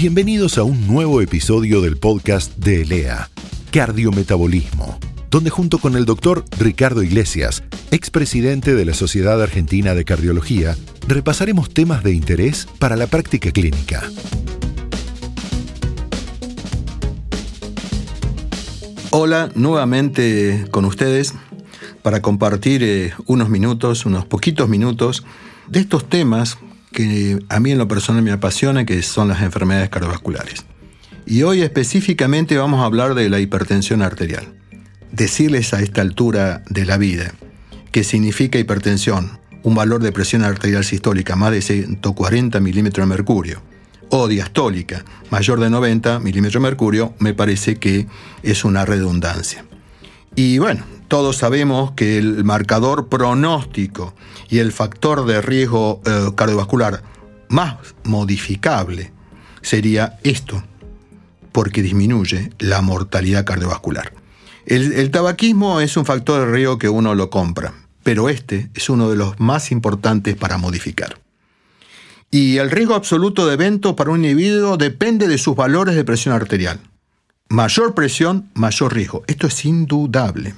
Bienvenidos 0.00 0.58
a 0.58 0.62
un 0.62 0.86
nuevo 0.86 1.20
episodio 1.22 1.80
del 1.80 1.96
podcast 1.96 2.56
de 2.56 2.82
ELEA, 2.82 3.30
Cardiometabolismo, 3.72 4.96
donde 5.28 5.50
junto 5.50 5.78
con 5.78 5.96
el 5.96 6.04
doctor 6.04 6.44
Ricardo 6.56 7.02
Iglesias, 7.02 7.64
expresidente 7.90 8.76
de 8.76 8.84
la 8.84 8.94
Sociedad 8.94 9.42
Argentina 9.42 9.96
de 9.96 10.04
Cardiología, 10.04 10.76
repasaremos 11.08 11.70
temas 11.70 12.04
de 12.04 12.12
interés 12.12 12.68
para 12.78 12.94
la 12.94 13.08
práctica 13.08 13.50
clínica. 13.50 14.04
Hola, 19.10 19.50
nuevamente 19.56 20.66
con 20.70 20.84
ustedes 20.84 21.34
para 22.02 22.22
compartir 22.22 22.84
eh, 22.84 23.14
unos 23.26 23.48
minutos, 23.48 24.06
unos 24.06 24.24
poquitos 24.26 24.68
minutos 24.68 25.24
de 25.66 25.80
estos 25.80 26.08
temas 26.08 26.56
que 26.92 27.38
a 27.48 27.60
mí 27.60 27.72
en 27.72 27.78
lo 27.78 27.88
personal 27.88 28.22
me 28.22 28.32
apasiona, 28.32 28.84
que 28.84 29.02
son 29.02 29.28
las 29.28 29.42
enfermedades 29.42 29.90
cardiovasculares. 29.90 30.64
Y 31.26 31.42
hoy 31.42 31.62
específicamente 31.62 32.56
vamos 32.56 32.80
a 32.80 32.84
hablar 32.86 33.14
de 33.14 33.28
la 33.28 33.38
hipertensión 33.38 34.02
arterial. 34.02 34.54
Decirles 35.12 35.74
a 35.74 35.80
esta 35.80 36.00
altura 36.00 36.62
de 36.70 36.86
la 36.86 36.96
vida 36.96 37.32
que 37.92 38.04
significa 38.04 38.58
hipertensión, 38.58 39.38
un 39.62 39.74
valor 39.74 40.02
de 40.02 40.12
presión 40.12 40.42
arterial 40.44 40.84
sistólica 40.84 41.36
más 41.36 41.52
de 41.52 41.62
140 41.62 42.60
milímetros 42.60 43.06
de 43.06 43.14
mercurio, 43.14 43.62
o 44.10 44.28
diastólica 44.28 45.04
mayor 45.30 45.60
de 45.60 45.70
90 45.70 46.20
milímetros 46.20 46.62
de 46.62 46.68
mercurio, 46.68 47.14
me 47.18 47.34
parece 47.34 47.76
que 47.76 48.06
es 48.42 48.64
una 48.64 48.84
redundancia. 48.84 49.64
Y 50.34 50.58
bueno, 50.58 50.84
todos 51.08 51.36
sabemos 51.36 51.92
que 51.92 52.18
el 52.18 52.44
marcador 52.44 53.08
pronóstico 53.08 54.14
y 54.48 54.58
el 54.58 54.72
factor 54.72 55.26
de 55.26 55.40
riesgo 55.40 56.00
eh, 56.04 56.30
cardiovascular 56.34 57.02
más 57.48 57.76
modificable 58.04 59.12
sería 59.62 60.18
esto, 60.22 60.62
porque 61.52 61.82
disminuye 61.82 62.50
la 62.58 62.80
mortalidad 62.80 63.44
cardiovascular. 63.44 64.12
El, 64.66 65.10
tabaquismo 65.10 65.80
es 65.80 65.96
un 65.96 66.04
factor 66.04 66.44
de 66.46 66.52
riesgo 66.52 66.78
que 66.78 66.90
uno 66.90 67.14
lo 67.14 67.30
compra, 67.30 67.72
pero 68.02 68.28
este 68.28 68.70
es 68.74 68.90
uno 68.90 69.08
de 69.08 69.16
los 69.16 69.40
más 69.40 69.72
importantes 69.72 70.36
para 70.36 70.58
modificar. 70.58 71.18
Y 72.30 72.58
el 72.58 72.70
riesgo 72.70 72.94
absoluto 72.94 73.46
de 73.46 73.54
evento 73.54 73.96
para 73.96 74.10
un 74.10 74.24
individuo 74.24 74.76
depende 74.76 75.26
de 75.26 75.38
sus 75.38 75.56
valores 75.56 75.94
de 75.94 76.04
presión 76.04 76.34
arterial. 76.34 76.80
Mayor 77.48 77.94
presión, 77.94 78.50
mayor 78.52 78.92
riesgo. 78.92 79.24
Esto 79.26 79.46
es 79.46 79.64
indudable. 79.64 80.54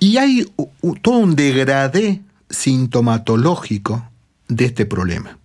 Y 0.00 0.16
hay 0.16 0.52
todo 1.00 1.18
un 1.18 1.36
degradé 1.36 2.20
sintomatológico 2.54 4.08
de 4.48 4.64
este 4.64 4.86
problema. 4.86 5.38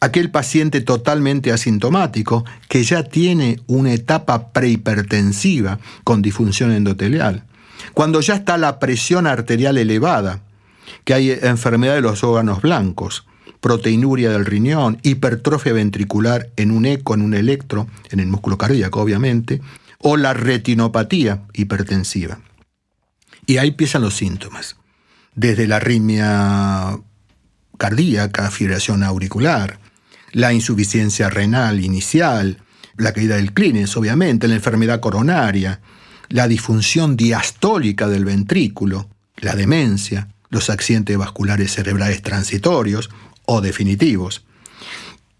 Aquel 0.00 0.30
paciente 0.30 0.80
totalmente 0.80 1.52
asintomático 1.52 2.44
que 2.68 2.82
ya 2.82 3.04
tiene 3.04 3.60
una 3.66 3.92
etapa 3.92 4.52
prehipertensiva 4.52 5.78
con 6.02 6.20
disfunción 6.20 6.72
endotelial, 6.72 7.44
cuando 7.94 8.20
ya 8.20 8.34
está 8.34 8.58
la 8.58 8.78
presión 8.78 9.26
arterial 9.26 9.78
elevada, 9.78 10.42
que 11.04 11.14
hay 11.14 11.30
enfermedad 11.30 11.94
de 11.94 12.00
los 12.02 12.24
órganos 12.24 12.60
blancos, 12.60 13.26
proteinuria 13.60 14.30
del 14.30 14.44
riñón, 14.44 14.98
hipertrofia 15.02 15.72
ventricular 15.72 16.50
en 16.56 16.70
un 16.70 16.84
eco, 16.84 17.14
en 17.14 17.22
un 17.22 17.32
electro, 17.32 17.86
en 18.10 18.20
el 18.20 18.26
músculo 18.26 18.58
cardíaco 18.58 19.00
obviamente, 19.00 19.62
o 19.98 20.18
la 20.18 20.34
retinopatía 20.34 21.44
hipertensiva. 21.54 22.40
Y 23.46 23.56
ahí 23.56 23.68
empiezan 23.68 24.02
los 24.02 24.14
síntomas, 24.14 24.76
desde 25.34 25.66
la 25.66 25.76
arritmia 25.76 26.98
cardíaca, 27.78 28.50
fibrilación 28.50 29.02
auricular, 29.02 29.78
la 30.32 30.52
insuficiencia 30.52 31.30
renal 31.30 31.84
inicial, 31.84 32.58
la 32.96 33.12
caída 33.12 33.36
del 33.36 33.52
clínex, 33.52 33.96
obviamente, 33.96 34.48
la 34.48 34.54
enfermedad 34.54 35.00
coronaria, 35.00 35.80
la 36.28 36.48
disfunción 36.48 37.16
diastólica 37.16 38.08
del 38.08 38.24
ventrículo, 38.24 39.08
la 39.36 39.54
demencia, 39.54 40.28
los 40.50 40.70
accidentes 40.70 41.16
vasculares 41.16 41.72
cerebrales 41.72 42.22
transitorios 42.22 43.10
o 43.44 43.60
definitivos. 43.60 44.44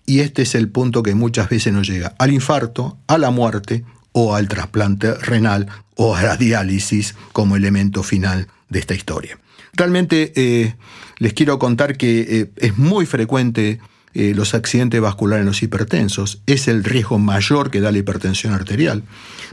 Y 0.06 0.20
este 0.20 0.42
es 0.42 0.54
el 0.54 0.68
punto 0.68 1.02
que 1.02 1.14
muchas 1.14 1.48
veces 1.48 1.72
nos 1.72 1.88
llega 1.88 2.14
al 2.18 2.32
infarto, 2.32 2.98
a 3.06 3.16
la 3.18 3.30
muerte 3.30 3.84
o 4.12 4.34
al 4.34 4.48
trasplante 4.48 5.14
renal 5.14 5.68
o 5.96 6.14
a 6.14 6.22
la 6.22 6.36
diálisis 6.36 7.14
como 7.32 7.56
elemento 7.56 8.02
final 8.02 8.48
de 8.68 8.80
esta 8.80 8.94
historia. 8.94 9.38
Realmente 9.76 10.32
eh, 10.36 10.74
les 11.18 11.32
quiero 11.32 11.58
contar 11.58 11.96
que 11.96 12.20
eh, 12.20 12.50
es 12.56 12.78
muy 12.78 13.06
frecuente 13.06 13.80
eh, 14.14 14.32
los 14.34 14.54
accidentes 14.54 15.00
vasculares 15.00 15.42
en 15.42 15.46
los 15.46 15.62
hipertensos, 15.62 16.42
es 16.46 16.68
el 16.68 16.84
riesgo 16.84 17.18
mayor 17.18 17.70
que 17.70 17.80
da 17.80 17.90
la 17.90 17.98
hipertensión 17.98 18.52
arterial. 18.52 19.02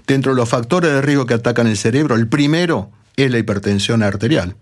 Dentro 0.06 0.34
de 0.34 0.36
los 0.36 0.50
factores 0.50 0.92
de 0.92 1.02
riesgo 1.02 1.26
que 1.26 1.34
atacan 1.34 1.68
el 1.68 1.78
cerebro, 1.78 2.16
el 2.16 2.28
primero 2.28 2.92
es 3.16 3.32
la 3.32 3.40
hipertensión 3.40 4.04
arterial, 4.04 4.56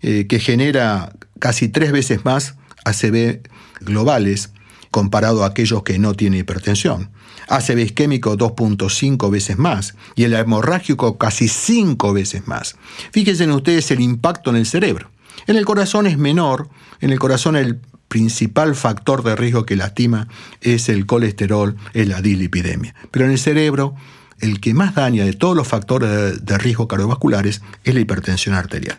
que 0.00 0.38
genera 0.40 1.12
casi 1.38 1.68
tres 1.68 1.90
veces 1.90 2.24
más 2.24 2.54
ACV 2.84 3.40
globales 3.80 4.50
comparado 4.96 5.44
a 5.44 5.48
aquellos 5.48 5.82
que 5.82 5.98
no 5.98 6.14
tienen 6.14 6.40
hipertensión. 6.40 7.10
ACV 7.48 7.80
isquémico 7.80 8.38
2.5 8.38 9.30
veces 9.30 9.58
más 9.58 9.94
y 10.14 10.24
el 10.24 10.32
hemorrágico 10.32 11.18
casi 11.18 11.48
5 11.48 12.14
veces 12.14 12.48
más. 12.48 12.76
Fíjense 13.12 13.44
en 13.44 13.50
ustedes 13.50 13.90
el 13.90 14.00
impacto 14.00 14.48
en 14.48 14.56
el 14.56 14.64
cerebro. 14.64 15.10
En 15.46 15.56
el 15.56 15.66
corazón 15.66 16.06
es 16.06 16.16
menor, 16.16 16.70
en 17.02 17.10
el 17.10 17.18
corazón 17.18 17.56
el 17.56 17.78
principal 18.08 18.74
factor 18.74 19.22
de 19.22 19.36
riesgo 19.36 19.66
que 19.66 19.76
lastima 19.76 20.28
es 20.62 20.88
el 20.88 21.04
colesterol, 21.04 21.76
es 21.92 22.08
la 22.08 22.22
dislipidemia. 22.22 22.94
Pero 23.10 23.26
en 23.26 23.32
el 23.32 23.38
cerebro, 23.38 23.94
el 24.40 24.60
que 24.60 24.72
más 24.72 24.94
daña 24.94 25.26
de 25.26 25.34
todos 25.34 25.54
los 25.54 25.68
factores 25.68 26.42
de 26.42 26.56
riesgo 26.56 26.88
cardiovasculares 26.88 27.60
es 27.84 27.94
la 27.94 28.00
hipertensión 28.00 28.54
arterial. 28.54 28.98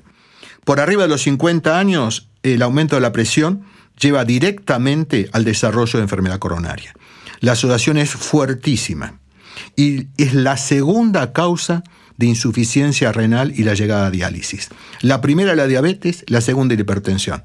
Por 0.64 0.80
arriba 0.80 1.02
de 1.02 1.10
los 1.10 1.24
50 1.24 1.80
años, 1.80 2.30
el 2.44 2.62
aumento 2.62 2.98
de 2.98 3.02
la 3.02 3.14
presión 3.14 3.64
lleva 4.00 4.26
directamente 4.26 5.30
al 5.34 5.44
desarrollo 5.44 5.98
de 5.98 6.04
enfermedad 6.04 6.40
coronaria. 6.40 6.94
La 7.40 7.54
asociación 7.54 7.98
es 7.98 8.12
fuertísima 8.12 9.20
y 9.76 10.08
es 10.18 10.34
la 10.34 10.58
segunda 10.58 11.34
causa 11.34 11.84
de 12.18 12.26
insuficiencia 12.26 13.12
renal 13.12 13.54
y 13.56 13.64
la 13.64 13.76
llegada 13.76 14.08
a 14.08 14.12
diálisis. 14.12 14.70
La 15.02 15.22
primera 15.22 15.56
la 15.56 15.68
diabetes, 15.68 16.24
la 16.28 16.42
segunda 16.42 16.76
la 16.76 16.82
hipertensión. 16.82 17.44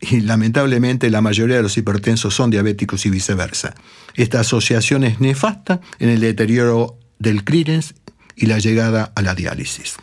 Y 0.00 0.20
lamentablemente 0.20 1.10
la 1.10 1.20
mayoría 1.20 1.56
de 1.56 1.62
los 1.62 1.76
hipertensos 1.76 2.34
son 2.34 2.50
diabéticos 2.50 3.04
y 3.06 3.10
viceversa. 3.10 3.74
Esta 4.14 4.40
asociación 4.40 5.04
es 5.04 5.20
nefasta 5.20 5.80
en 5.98 6.08
el 6.08 6.20
deterioro 6.20 6.98
del 7.18 7.44
clearance 7.44 7.94
y 8.36 8.46
la 8.46 8.58
llegada 8.58 9.12
a 9.14 9.22
la 9.22 9.34
diálisis. 9.34 9.96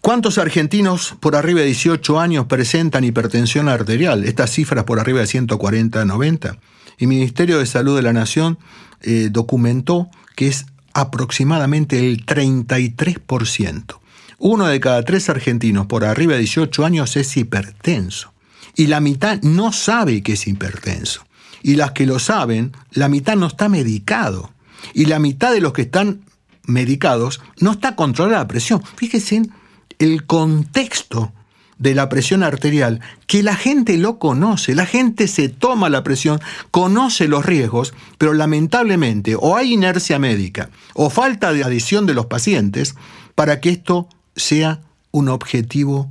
¿Cuántos 0.00 0.38
argentinos 0.38 1.14
por 1.20 1.36
arriba 1.36 1.60
de 1.60 1.66
18 1.66 2.18
años 2.18 2.46
presentan 2.46 3.04
hipertensión 3.04 3.68
arterial? 3.68 4.24
Estas 4.24 4.50
cifras 4.50 4.84
por 4.84 4.98
arriba 4.98 5.20
de 5.20 5.26
140 5.26 6.04
90 6.04 6.58
el 7.00 7.06
Ministerio 7.06 7.58
de 7.58 7.66
Salud 7.66 7.96
de 7.96 8.02
la 8.02 8.12
Nación 8.12 8.58
eh, 9.00 9.28
documentó 9.30 10.10
que 10.36 10.48
es 10.48 10.66
aproximadamente 10.92 11.98
el 11.98 12.26
33%. 12.26 13.98
Uno 14.38 14.66
de 14.66 14.80
cada 14.80 15.02
tres 15.02 15.28
argentinos 15.28 15.86
por 15.86 16.04
arriba 16.04 16.34
de 16.34 16.40
18 16.40 16.84
años 16.84 17.16
es 17.16 17.36
hipertenso. 17.36 18.32
Y 18.76 18.86
la 18.86 19.00
mitad 19.00 19.40
no 19.42 19.72
sabe 19.72 20.22
que 20.22 20.34
es 20.34 20.46
hipertenso. 20.46 21.24
Y 21.62 21.76
las 21.76 21.92
que 21.92 22.06
lo 22.06 22.18
saben, 22.18 22.72
la 22.90 23.08
mitad 23.08 23.36
no 23.36 23.46
está 23.46 23.68
medicado. 23.68 24.50
Y 24.94 25.06
la 25.06 25.18
mitad 25.18 25.52
de 25.52 25.60
los 25.60 25.72
que 25.72 25.82
están 25.82 26.20
medicados 26.64 27.40
no 27.60 27.72
está 27.72 27.96
controlada 27.96 28.38
la 28.40 28.48
presión. 28.48 28.82
Fíjense 28.96 29.36
en 29.36 29.59
el 30.00 30.26
contexto 30.26 31.32
de 31.78 31.94
la 31.94 32.08
presión 32.08 32.42
arterial, 32.42 33.00
que 33.26 33.42
la 33.42 33.54
gente 33.54 33.96
lo 33.96 34.18
conoce, 34.18 34.74
la 34.74 34.86
gente 34.86 35.28
se 35.28 35.48
toma 35.48 35.88
la 35.88 36.02
presión, 36.02 36.40
conoce 36.70 37.28
los 37.28 37.46
riesgos, 37.46 37.94
pero 38.18 38.34
lamentablemente 38.34 39.36
o 39.38 39.56
hay 39.56 39.72
inercia 39.72 40.18
médica 40.18 40.68
o 40.94 41.08
falta 41.08 41.52
de 41.52 41.64
adición 41.64 42.06
de 42.06 42.14
los 42.14 42.26
pacientes 42.26 42.96
para 43.34 43.60
que 43.60 43.70
esto 43.70 44.08
sea 44.36 44.80
un 45.10 45.28
objetivo 45.28 46.10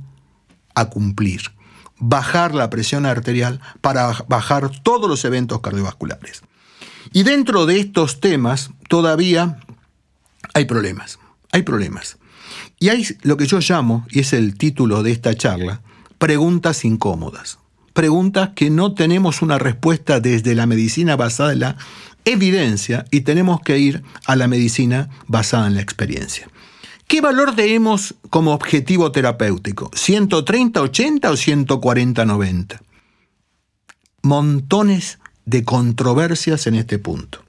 a 0.74 0.86
cumplir. 0.86 1.42
Bajar 1.98 2.54
la 2.54 2.70
presión 2.70 3.06
arterial 3.06 3.60
para 3.80 4.12
bajar 4.26 4.70
todos 4.82 5.08
los 5.08 5.24
eventos 5.24 5.60
cardiovasculares. 5.60 6.42
Y 7.12 7.24
dentro 7.24 7.66
de 7.66 7.80
estos 7.80 8.20
temas 8.20 8.70
todavía 8.88 9.60
hay 10.54 10.64
problemas, 10.64 11.18
hay 11.52 11.62
problemas. 11.62 12.19
Y 12.82 12.88
hay 12.88 13.06
lo 13.22 13.36
que 13.36 13.46
yo 13.46 13.60
llamo, 13.60 14.06
y 14.10 14.20
es 14.20 14.32
el 14.32 14.56
título 14.56 15.02
de 15.02 15.12
esta 15.12 15.34
charla, 15.34 15.82
preguntas 16.18 16.84
incómodas. 16.86 17.58
Preguntas 17.92 18.50
que 18.56 18.70
no 18.70 18.94
tenemos 18.94 19.42
una 19.42 19.58
respuesta 19.58 20.18
desde 20.18 20.54
la 20.54 20.66
medicina 20.66 21.14
basada 21.14 21.52
en 21.52 21.60
la 21.60 21.76
evidencia 22.24 23.04
y 23.10 23.20
tenemos 23.20 23.60
que 23.60 23.78
ir 23.78 24.02
a 24.24 24.34
la 24.34 24.48
medicina 24.48 25.10
basada 25.26 25.66
en 25.66 25.74
la 25.74 25.82
experiencia. 25.82 26.48
¿Qué 27.06 27.20
valor 27.20 27.54
tenemos 27.54 28.14
como 28.30 28.54
objetivo 28.54 29.12
terapéutico? 29.12 29.90
¿130-80 29.90 31.28
o 31.28 31.80
140-90? 31.82 32.80
Montones 34.22 35.18
de 35.44 35.64
controversias 35.64 36.66
en 36.66 36.76
este 36.76 36.98
punto. 36.98 37.44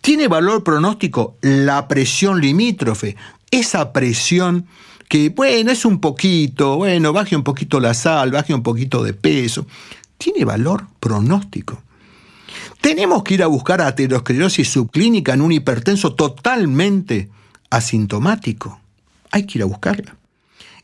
¿Tiene 0.00 0.28
valor 0.28 0.64
pronóstico 0.64 1.36
la 1.42 1.86
presión 1.86 2.40
limítrofe? 2.40 3.16
Esa 3.50 3.92
presión 3.92 4.66
que, 5.08 5.30
bueno, 5.30 5.72
es 5.72 5.84
un 5.84 6.00
poquito, 6.00 6.76
bueno, 6.76 7.12
baje 7.12 7.34
un 7.34 7.42
poquito 7.42 7.80
la 7.80 7.94
sal, 7.94 8.30
baje 8.30 8.54
un 8.54 8.62
poquito 8.62 9.02
de 9.02 9.12
peso. 9.12 9.66
¿Tiene 10.18 10.44
valor 10.44 10.86
pronóstico? 11.00 11.82
Tenemos 12.80 13.22
que 13.24 13.34
ir 13.34 13.42
a 13.42 13.48
buscar 13.48 13.80
aterosclerosis 13.80 14.68
subclínica 14.68 15.34
en 15.34 15.42
un 15.42 15.52
hipertenso 15.52 16.14
totalmente 16.14 17.28
asintomático. 17.70 18.80
Hay 19.30 19.46
que 19.46 19.58
ir 19.58 19.62
a 19.62 19.66
buscarla. 19.66 20.16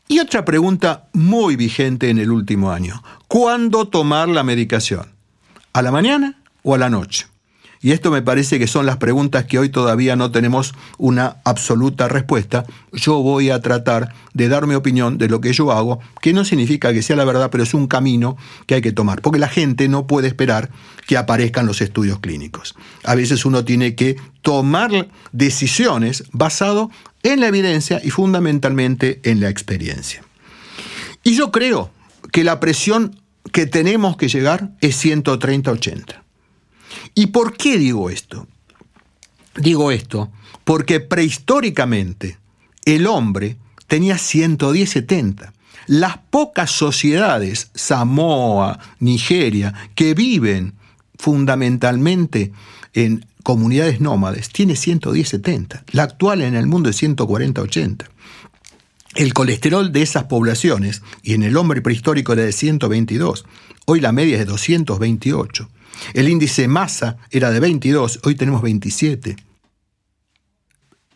Y 0.07 0.19
otra 0.19 0.45
pregunta 0.45 1.07
muy 1.13 1.55
vigente 1.55 2.09
en 2.09 2.17
el 2.17 2.31
último 2.31 2.71
año. 2.71 3.03
¿Cuándo 3.27 3.87
tomar 3.87 4.29
la 4.29 4.43
medicación? 4.43 5.07
¿A 5.73 5.81
la 5.81 5.91
mañana 5.91 6.39
o 6.63 6.75
a 6.75 6.77
la 6.77 6.89
noche? 6.89 7.27
Y 7.81 7.91
esto 7.91 8.11
me 8.11 8.21
parece 8.21 8.59
que 8.59 8.67
son 8.67 8.85
las 8.85 8.97
preguntas 8.97 9.45
que 9.45 9.59
hoy 9.59 9.69
todavía 9.69 10.15
no 10.15 10.31
tenemos 10.31 10.73
una 10.97 11.37
absoluta 11.43 12.07
respuesta. 12.07 12.65
Yo 12.91 13.21
voy 13.21 13.49
a 13.49 13.61
tratar 13.61 14.13
de 14.33 14.49
dar 14.49 14.67
mi 14.67 14.75
opinión 14.75 15.17
de 15.17 15.29
lo 15.29 15.41
que 15.41 15.53
yo 15.53 15.71
hago, 15.71 15.99
que 16.21 16.33
no 16.33 16.43
significa 16.43 16.93
que 16.93 17.01
sea 17.01 17.15
la 17.15 17.25
verdad, 17.25 17.49
pero 17.51 17.63
es 17.63 17.73
un 17.73 17.87
camino 17.87 18.37
que 18.65 18.75
hay 18.75 18.81
que 18.81 18.91
tomar, 18.91 19.21
porque 19.21 19.39
la 19.39 19.49
gente 19.49 19.87
no 19.87 20.07
puede 20.07 20.27
esperar 20.27 20.69
que 21.05 21.17
aparezcan 21.17 21.65
los 21.65 21.81
estudios 21.81 22.19
clínicos. 22.19 22.75
A 23.03 23.15
veces 23.15 23.45
uno 23.45 23.63
tiene 23.63 23.95
que 23.95 24.17
tomar 24.41 25.09
decisiones 25.31 26.23
basado 26.31 26.89
en 27.23 27.39
la 27.39 27.47
evidencia 27.47 28.01
y 28.03 28.09
fundamentalmente 28.09 29.21
en 29.23 29.39
la 29.39 29.49
experiencia. 29.49 30.23
Y 31.23 31.35
yo 31.35 31.51
creo 31.51 31.91
que 32.31 32.43
la 32.43 32.59
presión 32.59 33.19
que 33.51 33.65
tenemos 33.65 34.17
que 34.17 34.27
llegar 34.27 34.71
es 34.81 35.03
130-80. 35.03 36.26
¿Y 37.13 37.27
por 37.27 37.55
qué 37.57 37.77
digo 37.77 38.09
esto? 38.09 38.47
Digo 39.55 39.91
esto 39.91 40.31
porque 40.67 40.99
prehistóricamente 40.99 42.37
el 42.83 43.07
hombre 43.07 43.55
tenía 43.87 44.15
110-70. 44.17 45.53
Las 45.87 46.17
pocas 46.29 46.71
sociedades, 46.71 47.71
Samoa, 47.73 48.77
Nigeria, 48.99 49.73
que 49.95 50.13
viven 50.13 50.73
fundamentalmente 51.17 52.51
en 52.93 53.25
comunidades 53.43 54.01
nómades, 54.01 54.49
tiene 54.49 54.73
110-70. 54.73 55.83
La 55.93 56.03
actual 56.03 56.41
en 56.41 56.55
el 56.55 56.67
mundo 56.67 56.89
es 56.89 57.01
140-80. 57.01 58.05
El 59.15 59.33
colesterol 59.33 59.93
de 59.93 60.01
esas 60.01 60.25
poblaciones, 60.25 61.01
y 61.23 61.33
en 61.33 61.43
el 61.43 61.55
hombre 61.55 61.81
prehistórico 61.81 62.33
era 62.33 62.43
de 62.43 62.51
122, 62.51 63.45
hoy 63.85 64.01
la 64.01 64.11
media 64.11 64.33
es 64.33 64.39
de 64.39 64.51
228. 64.51 65.69
El 66.13 66.29
índice 66.29 66.67
masa 66.67 67.17
era 67.31 67.51
de 67.51 67.59
22, 67.59 68.21
hoy 68.23 68.35
tenemos 68.35 68.61
27. 68.61 69.35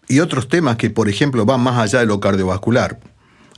Y 0.08 0.20
otros 0.20 0.50
temas 0.50 0.76
que, 0.76 0.90
por 0.90 1.08
ejemplo, 1.08 1.46
van 1.46 1.62
más 1.62 1.78
allá 1.78 2.00
de 2.00 2.06
lo 2.06 2.20
cardiovascular. 2.20 3.00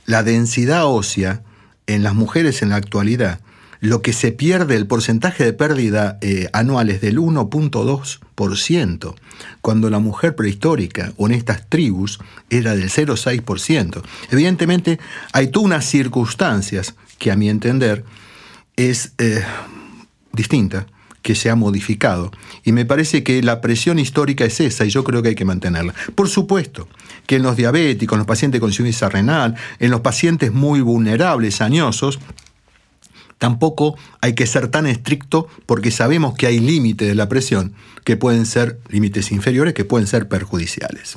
La 0.06 0.22
densidad 0.22 0.86
ósea 0.86 1.42
en 1.86 2.02
las 2.02 2.14
mujeres 2.14 2.62
en 2.62 2.68
la 2.68 2.76
actualidad, 2.76 3.40
lo 3.80 4.00
que 4.02 4.12
se 4.12 4.32
pierde, 4.32 4.76
el 4.76 4.86
porcentaje 4.86 5.44
de 5.44 5.52
pérdida 5.52 6.16
eh, 6.22 6.48
anual 6.52 6.88
es 6.90 7.00
del 7.02 7.18
1.2%, 7.18 9.14
cuando 9.60 9.90
la 9.90 9.98
mujer 9.98 10.34
prehistórica 10.36 11.12
o 11.16 11.26
en 11.26 11.34
estas 11.34 11.68
tribus 11.68 12.18
era 12.48 12.76
del 12.76 12.88
0.6%. 12.88 14.02
Evidentemente, 14.30 14.98
hay 15.32 15.48
todas 15.48 15.66
unas 15.66 15.84
circunstancias 15.84 16.94
que 17.18 17.30
a 17.30 17.36
mi 17.36 17.50
entender 17.50 18.04
es 18.76 19.12
eh, 19.18 19.44
distinta 20.32 20.86
que 21.24 21.34
se 21.34 21.48
ha 21.48 21.56
modificado. 21.56 22.30
Y 22.64 22.72
me 22.72 22.84
parece 22.84 23.24
que 23.24 23.42
la 23.42 23.62
presión 23.62 23.98
histórica 23.98 24.44
es 24.44 24.60
esa 24.60 24.84
y 24.84 24.90
yo 24.90 25.02
creo 25.04 25.22
que 25.22 25.30
hay 25.30 25.34
que 25.34 25.46
mantenerla. 25.46 25.94
Por 26.14 26.28
supuesto 26.28 26.86
que 27.26 27.36
en 27.36 27.42
los 27.42 27.56
diabéticos, 27.56 28.14
en 28.14 28.18
los 28.18 28.26
pacientes 28.26 28.60
con 28.60 28.68
insuficiencia 28.68 29.08
renal, 29.08 29.56
en 29.80 29.90
los 29.90 30.02
pacientes 30.02 30.52
muy 30.52 30.82
vulnerables, 30.82 31.62
añosos, 31.62 32.20
tampoco 33.38 33.96
hay 34.20 34.34
que 34.34 34.46
ser 34.46 34.68
tan 34.68 34.86
estricto 34.86 35.48
porque 35.64 35.90
sabemos 35.90 36.34
que 36.34 36.46
hay 36.46 36.60
límites 36.60 37.08
de 37.08 37.14
la 37.14 37.26
presión 37.26 37.72
que 38.04 38.18
pueden 38.18 38.44
ser 38.44 38.78
límites 38.90 39.32
inferiores 39.32 39.72
que 39.72 39.86
pueden 39.86 40.06
ser 40.06 40.28
perjudiciales. 40.28 41.16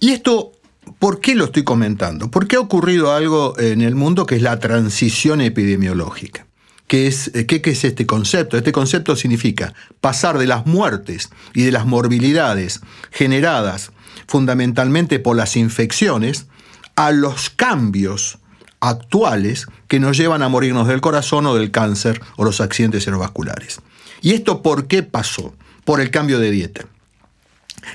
Y 0.00 0.10
esto 0.10 0.52
¿Por 0.98 1.20
qué 1.20 1.36
lo 1.36 1.44
estoy 1.44 1.62
comentando? 1.62 2.32
Porque 2.32 2.56
ha 2.56 2.60
ocurrido 2.60 3.12
algo 3.12 3.56
en 3.60 3.80
el 3.82 3.94
mundo 3.94 4.26
que 4.26 4.34
es 4.34 4.42
la 4.42 4.58
transición 4.58 5.40
epidemiológica. 5.40 6.46
¿Qué 6.90 7.06
es, 7.06 7.30
eh, 7.34 7.46
qué, 7.46 7.62
es 7.64 7.84
este 7.84 8.04
concepto? 8.04 8.56
Este 8.56 8.72
concepto 8.72 9.14
significa 9.14 9.74
pasar 10.00 10.38
de 10.38 10.48
las 10.48 10.66
muertes 10.66 11.30
y 11.54 11.62
de 11.62 11.70
las 11.70 11.86
morbilidades 11.86 12.80
generadas 13.12 13.92
fundamentalmente 14.26 15.20
por 15.20 15.36
las 15.36 15.54
infecciones 15.54 16.48
a 16.96 17.12
los 17.12 17.48
cambios 17.48 18.38
actuales 18.80 19.68
que 19.86 20.00
nos 20.00 20.16
llevan 20.16 20.42
a 20.42 20.48
morirnos 20.48 20.88
del 20.88 21.00
corazón 21.00 21.46
o 21.46 21.54
del 21.54 21.70
cáncer 21.70 22.20
o 22.34 22.44
los 22.44 22.60
accidentes 22.60 23.04
cerebrovasculares. 23.04 23.80
¿Y 24.20 24.32
esto 24.32 24.60
por 24.60 24.88
qué 24.88 25.04
pasó? 25.04 25.54
Por 25.84 26.00
el 26.00 26.10
cambio 26.10 26.40
de 26.40 26.50
dieta. 26.50 26.86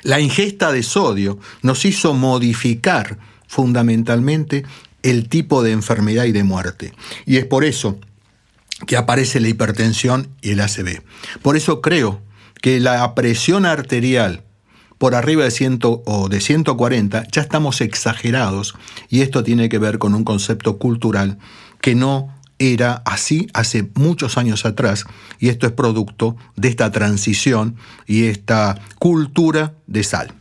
La 0.04 0.22
ingesta 0.22 0.72
de 0.72 0.84
sodio 0.84 1.38
nos 1.64 1.84
hizo 1.84 2.14
modificar 2.14 3.18
fundamentalmente 3.46 4.64
el 5.04 5.28
tipo 5.28 5.64
de 5.64 5.74
enfermedad 5.74 6.24
y 6.24 6.32
de 6.32 6.46
muerte. 6.46 6.94
Y 7.26 7.36
es 7.36 7.46
por 7.46 7.66
eso 7.66 8.00
que 8.86 8.98
aparece 8.98 9.39
la 9.39 9.48
hipertensión 9.48 10.30
y 10.42 10.51
el 10.51 10.62
ACV. 10.62 11.01
Por 11.42 11.56
eso 11.56 11.81
creo 11.81 12.22
que 12.62 12.80
la 12.80 13.16
presión 13.16 13.66
arterial 13.66 14.44
por 14.98 15.16
arriba 15.16 15.44
de 15.44 15.51
100 15.51 15.80
o 15.83 16.30
de 16.30 16.42
140 16.42 17.27
ya 17.31 17.42
estamos 17.42 17.81
exagerados 17.81 18.75
y 19.10 19.22
esto 19.22 19.44
tiene 19.44 19.69
que 19.69 19.77
ver 19.77 20.00
con 20.00 20.16
un 20.16 20.24
concepto 20.24 20.77
cultural 20.77 21.38
que 21.81 21.95
no 21.95 22.33
era 22.57 23.01
así 23.06 23.48
hace 23.54 23.89
muchos 23.95 24.38
años 24.38 24.66
atrás 24.66 25.06
y 25.39 25.50
esto 25.50 25.68
es 25.68 25.74
producto 25.74 26.38
de 26.56 26.69
esta 26.69 26.92
transición 26.92 27.75
y 28.07 28.25
esta 28.25 28.80
cultura 28.98 29.74
de 29.88 30.04
sal. 30.04 30.33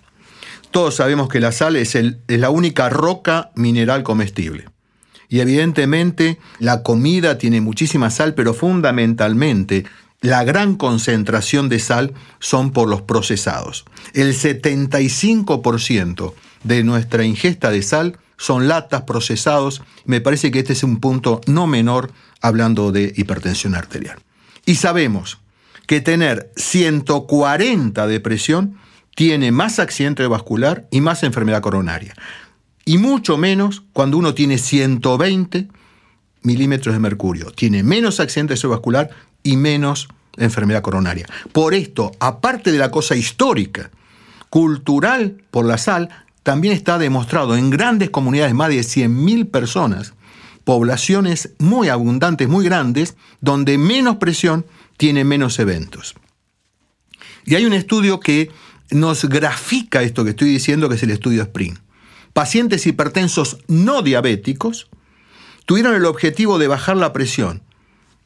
Todos 0.70 0.96
sabemos 0.96 1.28
que 1.28 1.40
la 1.40 1.52
sal 1.52 1.76
es, 1.76 1.94
es 1.94 2.16
la 2.28 2.50
única 2.50 2.88
roca 2.88 3.50
mineral 3.54 4.02
comestible. 4.02 4.66
Y 5.34 5.40
evidentemente 5.40 6.38
la 6.60 6.84
comida 6.84 7.38
tiene 7.38 7.60
muchísima 7.60 8.10
sal, 8.10 8.34
pero 8.34 8.54
fundamentalmente 8.54 9.84
la 10.20 10.44
gran 10.44 10.76
concentración 10.76 11.69
de 11.69 11.81
sal 11.81 12.14
son 12.38 12.70
por 12.70 12.88
los 12.88 13.03
procesados. 13.03 13.84
El 14.12 14.32
75% 14.32 16.34
de 16.62 16.84
nuestra 16.84 17.24
ingesta 17.24 17.72
de 17.72 17.82
sal 17.82 18.17
son 18.36 18.69
latas, 18.69 19.03
procesados. 19.03 19.82
Me 20.05 20.20
parece 20.20 20.53
que 20.53 20.60
este 20.60 20.74
es 20.74 20.84
un 20.84 21.00
punto 21.00 21.41
no 21.48 21.67
menor 21.67 22.12
hablando 22.41 22.93
de 22.93 23.12
hipertensión 23.17 23.74
arterial. 23.74 24.20
Y 24.64 24.76
sabemos 24.76 25.41
que 25.88 26.00
tener 26.00 26.53
140 26.55 28.06
de 28.06 28.20
presión 28.20 28.79
tiene 29.17 29.50
más 29.50 29.81
accidente 29.81 30.24
vascular 30.29 30.86
y 30.93 31.00
más 31.00 31.24
enfermedad 31.24 31.60
coronaria 31.60 32.14
y 32.84 32.98
mucho 32.98 33.36
menos 33.36 33.82
cuando 33.93 34.19
uno 34.19 34.34
tiene 34.34 34.58
120 34.58 35.69
milímetros 36.43 36.94
de 36.94 36.98
mercurio. 37.00 37.50
Tiene 37.50 37.82
menos 37.82 38.20
accidente 38.20 38.56
cerebrovascular 38.56 39.10
y 39.43 39.56
menos 39.56 40.08
enfermedad 40.36 40.82
coronaria. 40.82 41.26
Por 41.53 41.74
esto, 41.74 42.12
aparte 42.20 42.72
de 42.72 42.79
la 42.79 42.91
cosa 42.91 43.17
histórica, 43.17 43.91
cultural 44.50 45.43
por 45.50 45.64
la 45.64 45.79
sal, 45.79 46.10
también 46.43 46.74
está 46.74 46.98
demostrado 46.98 47.56
en 47.56 47.70
grandes 47.70 48.10
comunidades, 48.10 48.55
más 48.55 48.69
de 48.69 48.81
100.000 48.81 49.50
personas, 49.50 50.12
poblaciones 50.64 51.50
muy 51.58 51.88
abundantes, 51.88 52.48
muy 52.48 52.64
grandes, 52.64 53.17
donde 53.41 53.79
menos 53.79 54.17
presión 54.17 54.67
tiene 54.96 55.24
menos 55.24 55.58
eventos. 55.58 56.14
Y 57.46 57.55
hay 57.55 57.64
un 57.64 57.72
estudio 57.72 58.20
que 58.20 58.50
nos 58.91 59.24
grafica 59.24 60.03
esto 60.03 60.24
que 60.24 60.31
estoy 60.31 60.48
diciendo, 60.48 60.88
que 60.88 60.96
es 60.96 61.03
el 61.03 61.10
estudio 61.10 61.43
Spring 61.43 61.76
pacientes 62.34 62.86
hipertensos 62.86 63.56
no 63.69 64.03
diabéticos 64.03 64.88
tuvieron 65.64 65.94
el 65.94 66.05
objetivo 66.05 66.58
de 66.58 66.69
bajar 66.69 66.98
la 66.98 67.14
presión 67.14 67.62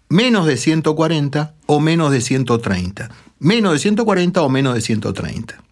menos 0.09 0.47
de 0.47 0.57
140 0.57 1.55
o 1.67 1.81
menos 1.81 2.11
de 2.11 2.21
130. 2.21 3.11
Menos 3.39 3.73
de 3.73 3.79
140 3.79 4.43
o 4.43 4.49
menos 4.49 4.75
de 4.75 4.81
130. 4.81 5.63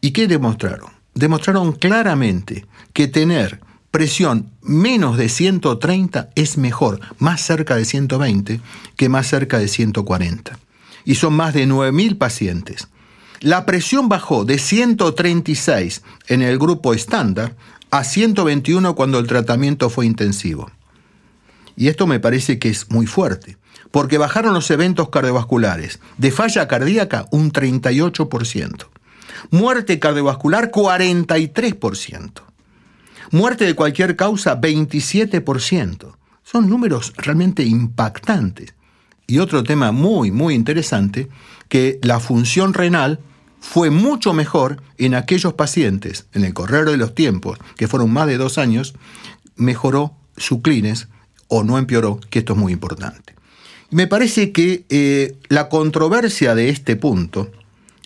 ¿Y 0.00 0.10
qué 0.10 0.26
demostraron? 0.26 0.90
Demostraron 1.14 1.72
claramente 1.72 2.66
que 2.92 3.08
tener 3.08 3.60
presión 3.90 4.50
menos 4.60 5.16
de 5.16 5.28
130 5.30 6.30
es 6.34 6.58
mejor, 6.58 7.00
más 7.18 7.40
cerca 7.40 7.76
de 7.76 7.86
120 7.86 8.60
que 8.96 9.08
más 9.08 9.26
cerca 9.26 9.58
de 9.58 9.68
140. 9.68 10.58
Y 11.04 11.14
son 11.14 11.34
más 11.34 11.54
de 11.54 11.66
9.000 11.66 12.18
pacientes. 12.18 12.88
La 13.40 13.66
presión 13.66 14.08
bajó 14.08 14.44
de 14.44 14.58
136 14.58 16.02
en 16.28 16.42
el 16.42 16.58
grupo 16.58 16.94
estándar 16.94 17.54
a 17.90 18.04
121 18.04 18.94
cuando 18.94 19.18
el 19.18 19.26
tratamiento 19.26 19.90
fue 19.90 20.06
intensivo. 20.06 20.70
Y 21.76 21.88
esto 21.88 22.06
me 22.06 22.20
parece 22.20 22.58
que 22.58 22.70
es 22.70 22.90
muy 22.90 23.06
fuerte, 23.06 23.58
porque 23.90 24.18
bajaron 24.18 24.54
los 24.54 24.70
eventos 24.70 25.10
cardiovasculares. 25.10 26.00
De 26.16 26.30
falla 26.30 26.66
cardíaca, 26.66 27.26
un 27.30 27.52
38%. 27.52 28.86
Muerte 29.50 29.98
cardiovascular, 29.98 30.70
43%. 30.70 32.30
Muerte 33.30 33.64
de 33.66 33.74
cualquier 33.74 34.16
causa, 34.16 34.58
27%. 34.60 36.16
Son 36.42 36.68
números 36.68 37.12
realmente 37.16 37.64
impactantes. 37.64 38.75
Y 39.26 39.38
otro 39.38 39.64
tema 39.64 39.92
muy, 39.92 40.30
muy 40.30 40.54
interesante, 40.54 41.28
que 41.68 41.98
la 42.02 42.20
función 42.20 42.74
renal 42.74 43.20
fue 43.60 43.90
mucho 43.90 44.32
mejor 44.32 44.80
en 44.98 45.14
aquellos 45.14 45.54
pacientes, 45.54 46.26
en 46.32 46.44
el 46.44 46.54
correr 46.54 46.84
de 46.88 46.96
los 46.96 47.14
tiempos, 47.14 47.58
que 47.76 47.88
fueron 47.88 48.12
más 48.12 48.26
de 48.26 48.36
dos 48.36 48.58
años, 48.58 48.94
mejoró 49.56 50.14
su 50.36 50.62
clines 50.62 51.08
o 51.48 51.64
no 51.64 51.78
empeoró, 51.78 52.20
que 52.30 52.40
esto 52.40 52.52
es 52.52 52.58
muy 52.58 52.72
importante. 52.72 53.34
Me 53.90 54.06
parece 54.06 54.52
que 54.52 54.84
eh, 54.88 55.36
la 55.48 55.68
controversia 55.68 56.54
de 56.54 56.68
este 56.68 56.96
punto 56.96 57.50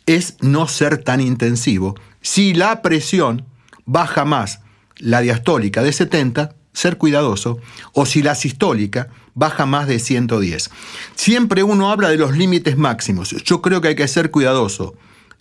es 0.07 0.37
no 0.41 0.69
ser 0.69 0.99
tan 0.99 1.21
intensivo. 1.21 1.95
Si 2.21 2.55
la 2.55 2.83
presión 2.83 3.45
baja 3.87 4.25
más 4.25 4.61
la 4.99 5.21
diastólica 5.21 5.83
de 5.83 5.93
70, 5.93 6.55
ser 6.73 6.99
cuidadoso, 6.99 7.59
o 7.93 8.07
si 8.07 8.23
la 8.23 8.35
sistólica 8.35 9.09
baja 9.41 9.65
más 9.65 9.89
de 9.89 9.99
110. 9.99 10.71
Siempre 11.15 11.63
uno 11.63 11.91
habla 11.91 12.11
de 12.11 12.19
los 12.19 12.37
límites 12.37 12.77
máximos. 12.77 13.31
Yo 13.31 13.63
creo 13.63 13.81
que 13.81 13.89
hay 13.89 13.95
que 13.97 14.07
ser 14.07 14.31
cuidadoso 14.31 14.95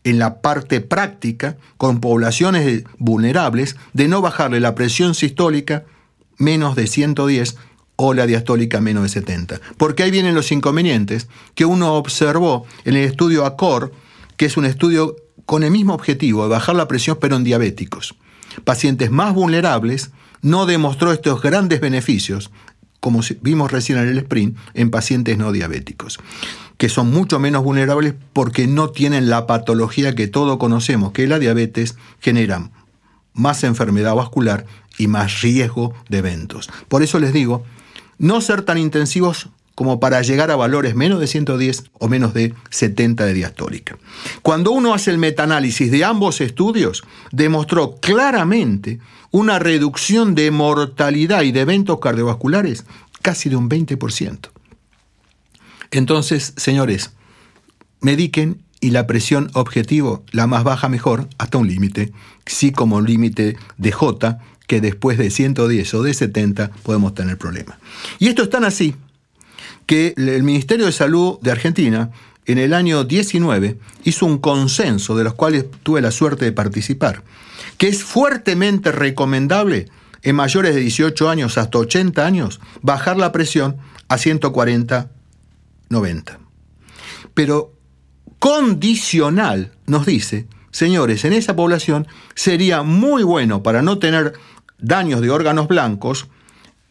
en 0.05 0.19
la 0.19 0.41
parte 0.41 0.79
práctica 0.79 1.57
con 1.75 1.99
poblaciones 1.99 2.85
vulnerables 2.97 3.75
de 3.91 4.07
no 4.07 4.21
bajarle 4.21 4.61
la 4.61 4.73
presión 4.73 5.15
sistólica 5.15 5.83
menos 6.37 6.77
de 6.77 6.87
110 6.87 7.57
o 7.97 8.13
la 8.13 8.25
diastólica 8.25 8.79
menos 8.79 9.03
de 9.03 9.09
70. 9.09 9.59
Porque 9.77 10.03
ahí 10.03 10.11
vienen 10.11 10.33
los 10.33 10.53
inconvenientes 10.53 11.27
que 11.53 11.65
uno 11.65 11.95
observó 11.95 12.65
en 12.85 12.95
el 12.95 13.03
estudio 13.03 13.45
ACOR, 13.45 13.91
que 14.37 14.45
es 14.45 14.55
un 14.55 14.63
estudio 14.63 15.17
con 15.45 15.63
el 15.63 15.71
mismo 15.71 15.93
objetivo 15.93 16.43
de 16.43 16.49
bajar 16.49 16.77
la 16.77 16.87
presión 16.87 17.17
pero 17.19 17.35
en 17.35 17.43
diabéticos. 17.43 18.15
Pacientes 18.63 19.11
más 19.11 19.33
vulnerables 19.33 20.11
no 20.41 20.65
demostró 20.65 21.11
estos 21.11 21.41
grandes 21.41 21.81
beneficios, 21.81 22.49
como 22.99 23.21
vimos 23.41 23.71
recién 23.71 23.99
en 23.99 24.09
el 24.09 24.17
sprint, 24.19 24.57
en 24.73 24.89
pacientes 24.89 25.37
no 25.37 25.51
diabéticos 25.51 26.19
que 26.79 26.87
son 26.87 27.11
mucho 27.11 27.39
menos 27.39 27.61
vulnerables 27.61 28.13
porque 28.31 28.65
no 28.65 28.89
tienen 28.89 29.29
la 29.29 29.45
patología 29.45 30.15
que 30.15 30.27
todos 30.27 30.57
conocemos, 30.57 31.11
que 31.11 31.27
la 31.27 31.37
diabetes 31.37 31.97
genera 32.21 32.71
más 33.33 33.65
enfermedad 33.65 34.15
vascular 34.15 34.65
y 34.97 35.07
más 35.07 35.41
riesgo 35.41 35.93
de 36.07 36.19
eventos. 36.19 36.69
Por 36.87 37.03
eso 37.03 37.19
les 37.19 37.33
digo, 37.33 37.65
no 38.17 38.39
ser 38.39 38.61
tan 38.61 38.77
intensivos 38.77 39.49
como 39.79 40.01
para 40.01 40.21
llegar 40.21 40.51
a 40.51 40.57
valores 40.57 40.93
menos 40.93 41.21
de 41.21 41.27
110 41.27 41.85
o 41.99 42.09
menos 42.09 42.33
de 42.33 42.53
70 42.69 43.25
de 43.25 43.33
diastólica. 43.33 43.97
Cuando 44.41 44.71
uno 44.71 44.93
hace 44.93 45.09
el 45.09 45.19
metaanálisis 45.19 45.89
de 45.89 46.03
ambos 46.03 46.41
estudios, 46.41 47.05
demostró 47.31 47.95
claramente 47.95 48.99
una 49.31 49.57
reducción 49.57 50.35
de 50.35 50.51
mortalidad 50.51 51.43
y 51.43 51.53
de 51.53 51.61
eventos 51.61 52.01
cardiovasculares 52.01 52.83
casi 53.21 53.47
de 53.47 53.55
un 53.55 53.69
20%. 53.69 54.49
Entonces, 55.91 56.51
señores, 56.57 57.11
mediquen 58.01 58.61
y 58.81 58.89
la 58.89 59.07
presión 59.07 59.49
objetivo, 59.53 60.25
la 60.33 60.45
más 60.45 60.65
baja 60.65 60.89
mejor, 60.89 61.29
hasta 61.37 61.57
un 61.57 61.69
límite, 61.69 62.11
sí 62.45 62.73
como 62.73 62.99
límite 62.99 63.55
de 63.77 63.91
J, 63.93 64.39
que 64.67 64.81
después 64.81 65.17
de 65.17 65.29
110 65.29 65.93
o 65.93 66.03
de 66.03 66.13
70 66.13 66.69
podemos 66.83 67.13
tener 67.13 67.37
problemas. 67.37 67.77
Y 68.19 68.27
esto 68.27 68.43
es 68.43 68.49
tan 68.49 68.65
así 68.65 68.93
que 69.89 70.13
el 70.17 70.43
Ministerio 70.43 70.85
de 70.85 70.91
Salud 70.91 71.39
de 71.41 71.49
Argentina 71.49 72.11
en 72.45 72.59
el 72.59 72.75
año 72.75 73.05
19 73.05 73.79
hizo 74.03 74.27
un 74.27 74.37
consenso 74.37 75.17
de 75.17 75.23
los 75.23 75.33
cuales 75.33 75.65
tuve 75.81 75.99
la 75.99 76.11
suerte 76.11 76.45
de 76.45 76.51
participar, 76.51 77.23
que 77.79 77.87
es 77.87 78.03
fuertemente 78.03 78.91
recomendable 78.91 79.87
en 80.21 80.35
mayores 80.35 80.75
de 80.75 80.81
18 80.81 81.27
años 81.27 81.57
hasta 81.57 81.79
80 81.79 82.23
años 82.23 82.59
bajar 82.83 83.17
la 83.17 83.31
presión 83.31 83.77
a 84.09 84.19
140 84.19 85.09
90. 85.89 86.39
Pero 87.33 87.73
condicional 88.37 89.71
nos 89.87 90.05
dice, 90.05 90.45
señores, 90.69 91.25
en 91.25 91.33
esa 91.33 91.55
población 91.55 92.05
sería 92.35 92.83
muy 92.83 93.23
bueno 93.23 93.63
para 93.63 93.81
no 93.81 93.97
tener 93.97 94.33
daños 94.77 95.21
de 95.21 95.31
órganos 95.31 95.67
blancos 95.67 96.27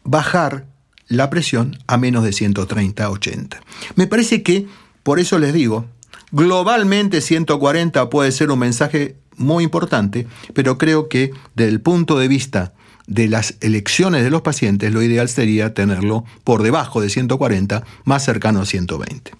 bajar 0.03 0.65
la 1.09 1.29
presión 1.29 1.77
a 1.87 1.97
menos 1.97 2.23
de 2.23 2.29
130-80. 2.29 3.59
Me 3.95 4.07
parece 4.07 4.43
que, 4.43 4.67
por 5.03 5.19
eso 5.19 5.37
les 5.39 5.53
digo, 5.53 5.85
globalmente 6.31 7.19
140 7.19 8.09
puede 8.09 8.31
ser 8.31 8.51
un 8.51 8.59
mensaje 8.59 9.15
muy 9.35 9.63
importante, 9.63 10.27
pero 10.53 10.77
creo 10.77 11.09
que 11.09 11.31
desde 11.55 11.71
el 11.71 11.81
punto 11.81 12.17
de 12.17 12.27
vista 12.27 12.73
de 13.07 13.27
las 13.27 13.55
elecciones 13.61 14.23
de 14.23 14.29
los 14.29 14.43
pacientes, 14.43 14.93
lo 14.93 15.01
ideal 15.01 15.27
sería 15.27 15.73
tenerlo 15.73 16.25
por 16.43 16.61
debajo 16.61 17.01
de 17.01 17.09
140, 17.09 17.83
más 18.05 18.23
cercano 18.23 18.61
a 18.61 18.65
120. 18.65 19.31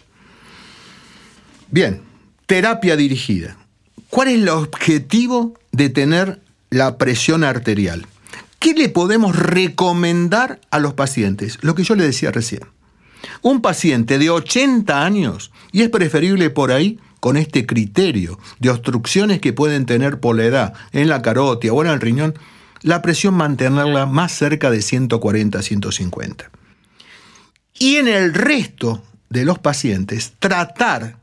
Bien, 1.70 2.02
terapia 2.48 2.96
dirigida. 2.96 3.58
¿Cuál 4.10 4.30
es 4.30 4.36
el 4.36 4.50
objetivo 4.50 5.54
de 5.72 5.90
tener 5.90 6.42
la 6.72 6.98
presión 6.98 7.44
arterial? 7.44 8.08
¿Qué 8.60 8.74
le 8.74 8.90
podemos 8.90 9.38
recomendar 9.38 10.60
a 10.70 10.80
los 10.80 10.94
pacientes? 10.94 11.58
Lo 11.62 11.76
que 11.76 11.84
yo 11.84 11.96
le 11.96 12.04
decía 12.04 12.32
recién. 12.32 12.62
Un 13.42 13.62
paciente 13.62 14.18
de 14.18 14.30
80 14.30 15.04
años, 15.04 15.52
y 15.72 15.82
es 15.82 15.90
preferible 15.90 16.50
por 16.50 16.72
ahí 16.72 17.00
con 17.22 17.38
este 17.38 17.66
criterio 17.66 18.38
de 18.60 18.70
obstrucciones 18.70 19.40
que 19.40 19.54
pueden 19.54 19.86
tener 19.86 20.20
por 20.20 20.36
la 20.36 20.44
edad 20.44 20.74
en 20.92 21.10
la 21.10 21.22
carótida 21.22 21.74
o 21.74 21.84
en 21.84 21.90
el 21.90 22.02
riñón, 22.02 22.34
la 22.82 23.02
presión 23.02 23.34
mantenerla 23.34 24.06
más 24.06 24.32
cerca 24.34 24.72
de 24.72 24.80
140-150. 24.80 26.50
Y 27.78 27.96
en 27.96 28.08
el 28.08 28.34
resto 28.34 29.02
de 29.30 29.46
los 29.46 29.60
pacientes, 29.60 30.34
tratar, 30.40 31.18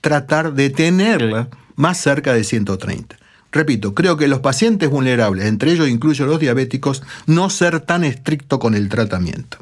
tratar 0.00 0.54
de 0.54 0.70
tenerla 0.70 1.48
más 1.76 1.98
cerca 1.98 2.32
de 2.32 2.44
130. 2.44 3.16
Repito, 3.52 3.94
creo 3.94 4.16
que 4.16 4.26
los 4.28 4.40
pacientes 4.40 4.90
vulnerables, 4.90 5.46
entre 5.46 5.72
ellos 5.72 5.88
incluyo 5.88 6.26
los 6.26 6.40
diabéticos, 6.40 7.02
no 7.26 7.48
ser 7.50 7.78
tan 7.80 8.02
estricto 8.02 8.58
con 8.58 8.74
el 8.74 8.88
tratamiento. 8.88 9.58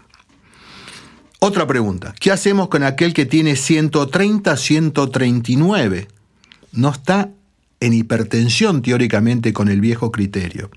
Otra 1.41 1.67
pregunta, 1.67 2.15
¿qué 2.21 2.31
hacemos 2.31 2.69
con 2.69 2.85
aquel 2.85 3.13
que 3.13 3.27
tiene 3.27 3.55
130-139? 3.55 6.07
No 6.73 6.91
está 6.91 7.31
en 7.81 7.95
hipertensión 7.95 8.83
teóricamente 8.83 9.53
con 9.53 9.69
el 9.69 9.81
viejo 9.81 10.13
criterio 10.13 10.71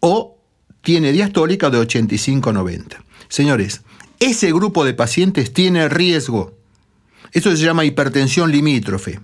o 0.00 0.38
tiene 0.80 1.12
diastólica 1.12 1.68
de 1.68 1.78
85-90. 1.78 2.96
Señores, 3.28 3.82
ese 4.20 4.52
grupo 4.52 4.84
de 4.84 4.94
pacientes 4.94 5.52
tiene 5.52 5.88
riesgo. 5.88 6.56
Eso 7.32 7.50
se 7.50 7.62
llama 7.62 7.84
hipertensión 7.84 8.50
limítrofe. 8.50 9.20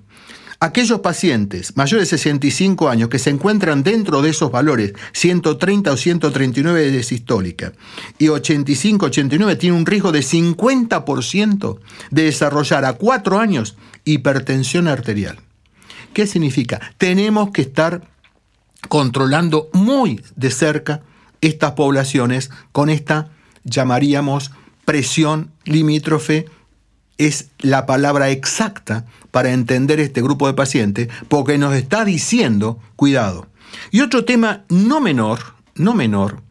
Aquellos 0.65 1.01
pacientes 1.01 1.77
mayores 1.77 2.09
de 2.09 2.17
65 2.17 2.89
años 2.89 3.11
que 3.11 3.19
se 3.19 3.29
encuentran 3.29 3.83
dentro 3.83 4.23
de 4.23 4.31
esos 4.31 4.51
valores, 4.51 4.95
130 5.13 5.93
o 5.93 5.97
139 5.99 6.91
de 6.91 7.03
sistólica 7.03 7.75
y 8.19 8.29
85-89, 8.29 9.59
tienen 9.59 9.79
un 9.79 9.85
riesgo 9.85 10.11
de 10.11 10.21
50% 10.21 11.81
de 12.11 12.23
desarrollar 12.23 12.87
a 12.87 12.95
4 12.95 13.39
años 13.39 13.77
hipertensión 14.07 14.89
arterial. 14.89 15.39
¿Qué 16.15 16.27
significa? 16.27 16.81
Tenemos 16.97 17.51
que 17.51 17.61
estar 17.61 18.09
controlando 18.89 19.69
muy 19.75 20.23
de 20.35 20.51
cerca 20.51 21.03
estas 21.43 21.73
poblaciones 21.73 22.51
con 22.73 22.89
esta, 22.89 23.29
llamaríamos, 23.65 24.51
presión 24.87 25.51
limítrofe, 25.67 26.47
es 27.19 27.51
la 27.59 27.87
palabra 27.87 28.31
exacta 28.31 29.07
para 29.31 29.53
entender 29.53 30.01
este 30.01 30.23
grupo 30.23 30.47
de 30.47 30.55
pacientes, 30.55 31.09
porque 31.29 31.59
nos 31.59 31.75
está 31.75 32.05
diciendo, 32.05 32.79
cuidado. 32.97 33.49
Y 33.91 34.01
otro 34.01 34.25
tema 34.25 34.65
no 34.69 35.01
menor, 35.01 35.41
no 35.75 35.95
menor, 35.95 36.43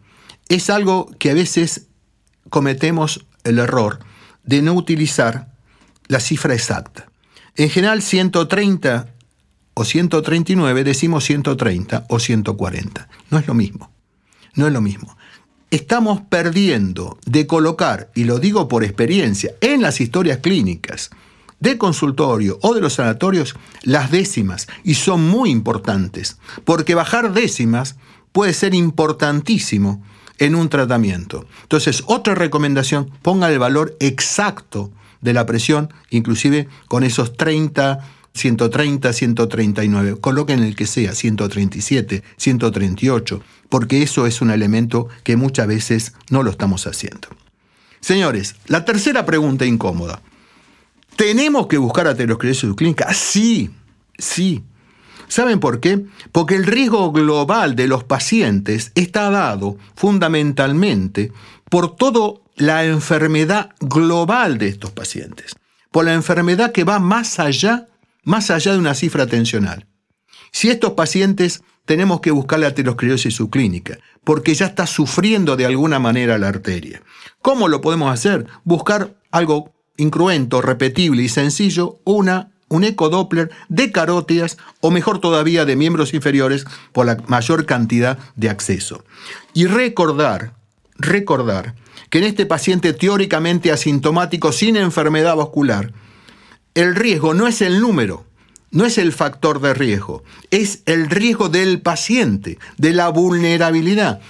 es 0.49 0.69
algo 0.69 1.09
que 1.19 1.31
a 1.31 1.33
veces 1.33 1.87
cometemos 2.49 3.25
el 3.43 3.59
error 3.59 3.99
de 4.43 4.61
no 4.61 4.73
utilizar 4.73 5.53
la 6.07 6.19
cifra 6.19 6.53
exacta. 6.53 7.09
En 7.55 7.69
general, 7.69 8.01
130 8.01 9.07
o 9.73 9.85
139, 9.85 10.83
decimos 10.83 11.23
130 11.23 12.05
o 12.09 12.19
140. 12.19 13.09
No 13.29 13.39
es 13.39 13.47
lo 13.47 13.53
mismo. 13.53 13.91
No 14.55 14.67
es 14.67 14.73
lo 14.73 14.81
mismo. 14.81 15.17
Estamos 15.73 16.21
perdiendo 16.29 17.17
de 17.25 17.47
colocar, 17.47 18.11
y 18.13 18.25
lo 18.25 18.37
digo 18.37 18.67
por 18.67 18.83
experiencia, 18.83 19.55
en 19.59 19.81
las 19.81 20.01
historias 20.01 20.37
clínicas 20.37 21.09
de 21.59 21.79
consultorio 21.79 22.59
o 22.61 22.75
de 22.75 22.81
los 22.81 22.93
sanatorios, 22.93 23.55
las 23.81 24.11
décimas, 24.11 24.67
y 24.83 24.93
son 24.93 25.27
muy 25.27 25.49
importantes, 25.49 26.37
porque 26.63 26.93
bajar 26.93 27.33
décimas 27.33 27.95
puede 28.31 28.53
ser 28.53 28.75
importantísimo 28.75 30.03
en 30.37 30.53
un 30.53 30.69
tratamiento. 30.69 31.47
Entonces, 31.63 32.03
otra 32.05 32.35
recomendación, 32.35 33.09
ponga 33.23 33.51
el 33.51 33.57
valor 33.57 33.97
exacto 33.99 34.91
de 35.21 35.33
la 35.33 35.47
presión, 35.47 35.91
inclusive 36.11 36.67
con 36.87 37.03
esos 37.03 37.35
30, 37.35 37.97
130, 38.33 39.13
139. 39.13 40.19
Coloquen 40.19 40.63
el 40.63 40.75
que 40.75 40.87
sea, 40.87 41.13
137, 41.13 42.23
138, 42.37 43.41
porque 43.69 44.01
eso 44.01 44.25
es 44.27 44.41
un 44.41 44.51
elemento 44.51 45.07
que 45.23 45.37
muchas 45.37 45.67
veces 45.67 46.13
no 46.29 46.43
lo 46.43 46.51
estamos 46.51 46.87
haciendo. 46.87 47.29
Señores, 47.99 48.55
la 48.67 48.83
tercera 48.85 49.25
pregunta 49.25 49.65
incómoda. 49.65 50.21
¿Tenemos 51.15 51.67
que 51.67 51.77
buscar 51.77 52.07
aterosclerosis 52.07 52.69
subclínica? 52.69 53.13
Sí, 53.13 53.69
sí. 54.17 54.63
¿Saben 55.27 55.59
por 55.59 55.79
qué? 55.79 56.05
Porque 56.31 56.55
el 56.55 56.65
riesgo 56.65 57.11
global 57.11 57.75
de 57.75 57.87
los 57.87 58.03
pacientes 58.03 58.91
está 58.95 59.29
dado 59.29 59.77
fundamentalmente 59.95 61.31
por 61.69 61.95
toda 61.95 62.39
la 62.55 62.85
enfermedad 62.85 63.71
global 63.79 64.57
de 64.57 64.67
estos 64.67 64.91
pacientes, 64.91 65.55
por 65.91 66.05
la 66.05 66.13
enfermedad 66.13 66.71
que 66.71 66.83
va 66.83 66.99
más 66.99 67.39
allá, 67.39 67.87
más 68.23 68.49
allá 68.51 68.73
de 68.73 68.79
una 68.79 68.93
cifra 68.93 69.27
tensional. 69.27 69.87
Si 70.51 70.69
estos 70.69 70.91
pacientes 70.93 71.63
tenemos 71.85 72.21
que 72.21 72.31
buscar 72.31 72.59
la 72.59 72.67
aterosclerosis 72.67 73.35
subclínica, 73.35 73.99
porque 74.23 74.53
ya 74.53 74.67
está 74.67 74.87
sufriendo 74.87 75.55
de 75.55 75.65
alguna 75.65 75.99
manera 75.99 76.37
la 76.37 76.47
arteria. 76.47 77.01
¿Cómo 77.41 77.67
lo 77.67 77.81
podemos 77.81 78.13
hacer? 78.13 78.45
Buscar 78.63 79.15
algo 79.31 79.73
incruento, 79.97 80.61
repetible 80.61 81.23
y 81.23 81.29
sencillo, 81.29 81.99
una 82.05 82.53
un 82.73 82.83
ecodoppler 82.83 83.51
de 83.69 83.91
carótidas 83.91 84.57
o 84.81 84.89
mejor 84.89 85.19
todavía 85.19 85.63
de 85.63 85.75
miembros 85.75 86.15
inferiores 86.15 86.65
por 86.91 87.05
la 87.05 87.17
mayor 87.27 87.67
cantidad 87.67 88.17
de 88.35 88.49
acceso. 88.49 89.03
Y 89.53 89.67
recordar, 89.67 90.55
recordar 90.97 91.75
que 92.09 92.17
en 92.17 92.23
este 92.23 92.47
paciente 92.47 92.93
teóricamente 92.93 93.71
asintomático 93.71 94.51
sin 94.51 94.75
enfermedad 94.75 95.35
vascular, 95.35 95.93
el 96.75 96.95
riesgo 96.95 97.33
no 97.33 97.47
es 97.47 97.61
el 97.61 97.79
número, 97.79 98.25
no 98.71 98.85
es 98.85 98.97
el 98.97 99.11
factor 99.11 99.61
de 99.61 99.73
riesgo, 99.73 100.23
es 100.49 100.81
el 100.85 101.09
riesgo 101.09 101.49
del 101.49 101.81
paciente, 101.81 102.57
de 102.77 102.93
la 102.93 103.09
vulnerabilidad. 103.09 104.21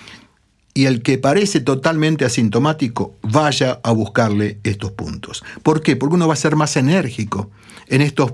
Y 0.74 0.86
el 0.86 1.04
que 1.04 1.18
parece 1.18 1.60
totalmente 1.60 2.26
asintomático, 2.26 3.16
vaya 3.22 3.80
a 3.84 3.92
buscarle 3.92 4.60
estos 4.64 4.92
puntos. 4.92 5.44
¿Por 5.62 5.82
qué? 5.82 5.96
Porque 5.96 6.16
uno 6.16 6.28
va 6.28 6.34
a 6.34 6.38
ser 6.38 6.56
más 6.56 6.76
enérgico 6.76 7.52
en 7.88 8.02
estos 8.02 8.34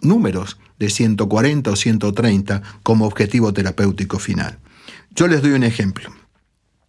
números 0.00 0.58
de 0.78 0.90
140 0.90 1.70
o 1.70 1.76
130 1.76 2.62
como 2.82 3.06
objetivo 3.06 3.52
terapéutico 3.52 4.18
final. 4.18 4.58
Yo 5.10 5.26
les 5.26 5.42
doy 5.42 5.52
un 5.52 5.64
ejemplo. 5.64 6.10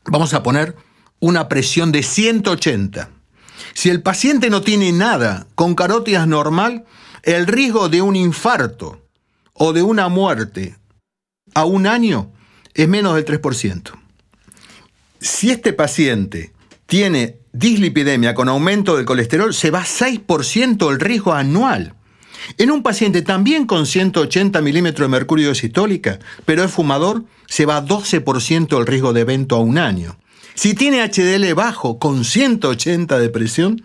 Vamos 0.06 0.34
a 0.34 0.44
poner 0.44 0.76
una 1.20 1.50
presión 1.50 1.92
de 1.92 2.04
180. 2.04 3.10
Si 3.74 3.90
el 3.90 4.02
paciente 4.02 4.50
no 4.50 4.62
tiene 4.62 4.92
nada 4.92 5.48
con 5.56 5.76
carótidas 5.76 6.28
normal, 6.28 6.86
el 7.24 7.48
riesgo 7.48 7.90
de 7.90 8.02
un 8.02 8.16
infarto 8.16 9.02
o 9.54 9.74
de 9.74 9.84
una 9.84 10.10
muerte 10.10 10.76
a 11.54 11.66
un 11.66 11.88
año 11.88 12.32
es 12.74 12.88
menos 12.88 13.16
del 13.16 13.26
3%. 13.26 13.92
Si 15.20 15.50
este 15.50 15.74
paciente 15.74 16.54
tiene 16.86 17.40
dislipidemia 17.52 18.36
con 18.36 18.50
aumento 18.50 18.96
del 18.96 19.06
colesterol, 19.06 19.54
se 19.54 19.72
va 19.72 19.84
6% 19.84 20.92
el 20.92 21.00
riesgo 21.00 21.34
anual. 21.34 21.96
En 22.58 22.72
un 22.72 22.84
paciente 22.84 23.24
también 23.24 23.66
con 23.66 23.86
180 23.86 24.62
milímetros 24.62 25.06
de 25.08 25.12
mercurio 25.12 25.56
sistólica, 25.56 26.20
pero 26.46 26.64
es 26.64 26.72
fumador, 26.72 27.26
se 27.48 27.66
va 27.66 27.84
12% 27.84 28.78
el 28.80 28.86
riesgo 28.86 29.12
de 29.12 29.22
evento 29.22 29.56
a 29.56 29.60
un 29.60 29.78
año. 29.78 30.18
Si 30.58 30.74
tiene 30.74 31.08
HDL 31.08 31.54
bajo 31.54 32.00
con 32.00 32.26
180 32.26 33.20
de 33.20 33.30
presión, 33.30 33.84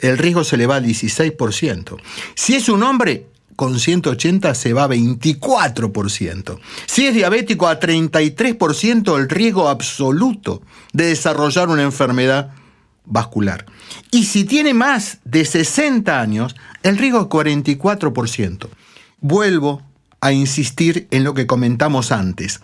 el 0.00 0.18
riesgo 0.18 0.42
se 0.42 0.56
le 0.56 0.66
va 0.66 0.74
al 0.76 0.84
16%. 0.84 1.96
Si 2.34 2.56
es 2.56 2.68
un 2.68 2.82
hombre, 2.82 3.28
con 3.54 3.78
180 3.78 4.52
se 4.56 4.72
va 4.72 4.84
a 4.84 4.88
24%. 4.88 6.58
Si 6.86 7.06
es 7.06 7.14
diabético, 7.14 7.68
a 7.68 7.78
33% 7.78 9.16
el 9.16 9.28
riesgo 9.28 9.68
absoluto 9.68 10.60
de 10.92 11.06
desarrollar 11.06 11.68
una 11.68 11.84
enfermedad 11.84 12.50
vascular. 13.04 13.66
Y 14.10 14.24
si 14.24 14.42
tiene 14.42 14.74
más 14.74 15.18
de 15.24 15.44
60 15.44 16.20
años, 16.20 16.56
el 16.82 16.98
riesgo 16.98 17.20
es 17.20 17.26
44%. 17.26 18.68
Vuelvo 19.20 19.82
a 20.20 20.32
insistir 20.32 21.06
en 21.12 21.22
lo 21.22 21.34
que 21.34 21.46
comentamos 21.46 22.10
antes. 22.10 22.60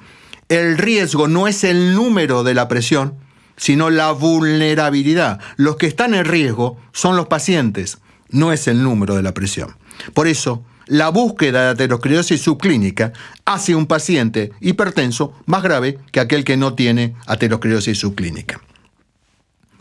El 0.48 0.76
riesgo 0.76 1.28
no 1.28 1.46
es 1.46 1.62
el 1.62 1.94
número 1.94 2.42
de 2.42 2.55
la 2.55 2.66
presión, 2.66 3.22
sino 3.56 3.90
la 3.90 4.12
vulnerabilidad. 4.12 5.40
Los 5.56 5.76
que 5.76 5.86
están 5.86 6.14
en 6.14 6.24
riesgo 6.24 6.78
son 6.92 7.16
los 7.16 7.26
pacientes, 7.26 7.98
no 8.30 8.52
es 8.52 8.66
el 8.68 8.82
número 8.82 9.14
de 9.14 9.22
la 9.22 9.34
presión. 9.34 9.76
Por 10.12 10.26
eso, 10.26 10.64
la 10.86 11.08
búsqueda 11.08 11.62
de 11.62 11.70
aterosclerosis 11.70 12.42
subclínica 12.42 13.12
hace 13.44 13.74
un 13.74 13.86
paciente 13.86 14.52
hipertenso 14.60 15.32
más 15.46 15.62
grave 15.62 15.98
que 16.12 16.20
aquel 16.20 16.44
que 16.44 16.56
no 16.56 16.74
tiene 16.74 17.14
aterosclerosis 17.26 17.98
subclínica. 17.98 18.60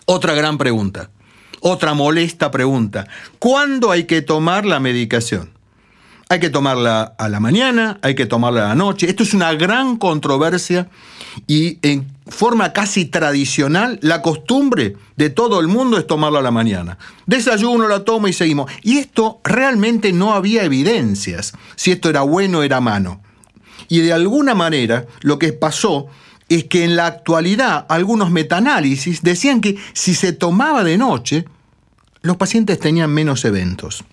Otra 0.05 0.33
gran 0.33 0.57
pregunta, 0.57 1.09
otra 1.59 1.93
molesta 1.93 2.51
pregunta. 2.51 3.07
¿Cuándo 3.39 3.91
hay 3.91 4.05
que 4.05 4.21
tomar 4.21 4.65
la 4.65 4.79
medicación? 4.79 5.52
Hay 6.29 6.39
que 6.39 6.49
tomarla 6.49 7.13
a 7.17 7.29
la 7.29 7.39
mañana, 7.39 7.99
hay 8.01 8.15
que 8.15 8.25
tomarla 8.25 8.65
a 8.65 8.69
la 8.69 8.75
noche. 8.75 9.09
Esto 9.09 9.23
es 9.23 9.33
una 9.33 9.53
gran 9.53 9.97
controversia 9.97 10.87
y 11.47 11.79
en 11.81 12.07
forma 12.27 12.73
casi 12.73 13.05
tradicional, 13.05 13.99
la 14.01 14.21
costumbre 14.21 14.95
de 15.15 15.29
todo 15.29 15.59
el 15.59 15.67
mundo 15.67 15.97
es 15.97 16.07
tomarla 16.07 16.39
a 16.39 16.43
la 16.43 16.51
mañana. 16.51 16.97
Desayuno, 17.25 17.87
la 17.87 18.03
tomo 18.03 18.27
y 18.27 18.33
seguimos. 18.33 18.71
Y 18.81 18.97
esto 18.97 19.41
realmente 19.43 20.13
no 20.13 20.33
había 20.33 20.63
evidencias 20.63 21.53
si 21.75 21.91
esto 21.91 22.09
era 22.09 22.21
bueno 22.21 22.59
o 22.59 22.63
era 22.63 22.81
malo. 22.81 23.19
Y 23.89 23.99
de 23.99 24.13
alguna 24.13 24.55
manera 24.55 25.05
lo 25.21 25.37
que 25.37 25.53
pasó 25.53 26.07
es 26.49 26.65
que 26.65 26.83
en 26.83 26.95
la 26.95 27.07
actualidad 27.07 27.85
algunos 27.89 28.31
metaanálisis 28.31 29.21
decían 29.21 29.61
que 29.61 29.77
si 29.93 30.15
se 30.15 30.33
tomaba 30.33 30.83
de 30.83 30.97
noche, 30.97 31.45
los 32.21 32.37
pacientes 32.37 32.79
tenían 32.79 33.11
menos 33.11 33.43
eventos. 33.45 34.03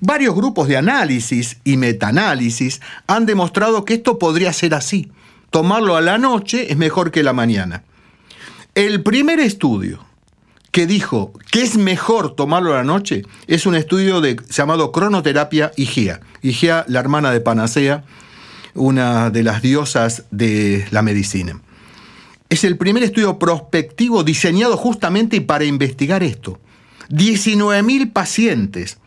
Varios 0.00 0.34
grupos 0.34 0.66
de 0.66 0.78
análisis 0.78 1.58
y 1.62 1.76
metaanálisis 1.76 2.80
han 3.06 3.26
demostrado 3.26 3.84
que 3.84 3.94
esto 3.94 4.18
podría 4.18 4.52
ser 4.52 4.74
así. 4.74 5.12
Tomarlo 5.50 5.96
a 5.96 6.00
la 6.00 6.16
noche 6.16 6.72
es 6.72 6.78
mejor 6.78 7.10
que 7.10 7.22
la 7.22 7.34
mañana. 7.34 7.82
El 8.74 9.02
primer 9.02 9.40
estudio 9.40 10.04
que 10.70 10.86
dijo 10.86 11.32
que 11.50 11.62
es 11.62 11.76
mejor 11.76 12.34
tomarlo 12.34 12.72
a 12.72 12.76
la 12.76 12.84
noche 12.84 13.24
es 13.46 13.66
un 13.66 13.74
estudio 13.74 14.22
llamado 14.48 14.92
cronoterapia 14.92 15.72
IGEA. 15.76 16.20
IGEA, 16.42 16.84
la 16.88 17.00
hermana 17.00 17.32
de 17.32 17.40
Panacea, 17.40 18.04
una 18.74 19.30
de 19.30 19.42
las 19.42 19.60
diosas 19.60 20.24
de 20.30 20.86
la 20.92 21.02
medicina. 21.02 21.60
Es 22.48 22.64
el 22.64 22.76
primer 22.76 23.02
estudio 23.02 23.38
prospectivo 23.38 24.24
diseñado 24.24 24.76
justamente 24.76 25.40
para 25.40 25.64
investigar 25.64 26.22
esto. 26.22 26.58
19.000 27.10 28.12
pacientes 28.12 28.99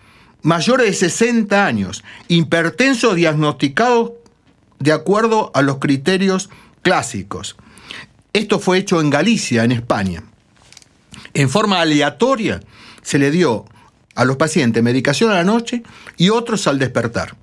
mayores 0.44 0.88
de 0.88 1.10
60 1.10 1.66
años, 1.66 2.04
hipertensos 2.28 3.16
diagnosticados 3.16 4.12
de 4.80 4.92
acuerdo 4.92 5.52
a 5.56 5.62
los 5.62 5.80
criterios 5.80 6.50
clásicos. 6.82 7.56
Esto 8.34 8.60
fue 8.60 8.78
hecho 8.78 9.02
en 9.02 9.10
Galicia, 9.10 9.64
en 9.64 9.72
España. 9.72 10.24
En 11.34 11.50
forma 11.50 11.82
aleatoria 11.82 12.62
se 13.02 13.18
le 13.18 13.32
dio 13.32 13.66
a 14.16 14.26
los 14.26 14.38
pacientes 14.38 14.84
medicación 14.84 15.32
a 15.32 15.36
la 15.36 15.44
noche 15.44 15.84
y 16.18 16.30
otros 16.30 16.68
al 16.68 16.78
despertar 16.78 17.36